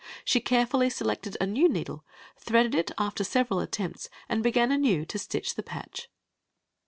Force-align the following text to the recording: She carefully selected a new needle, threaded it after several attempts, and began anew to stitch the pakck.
She 0.25 0.39
carefully 0.41 0.89
selected 0.89 1.37
a 1.39 1.45
new 1.45 1.69
needle, 1.69 2.03
threaded 2.35 2.73
it 2.73 2.89
after 2.97 3.23
several 3.23 3.59
attempts, 3.59 4.09
and 4.27 4.41
began 4.41 4.71
anew 4.71 5.05
to 5.05 5.19
stitch 5.19 5.53
the 5.53 5.61
pakck. 5.61 6.07